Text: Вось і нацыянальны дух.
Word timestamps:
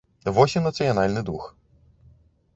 Вось 0.37 0.55
і 0.61 0.63
нацыянальны 0.67 1.21
дух. 1.29 1.47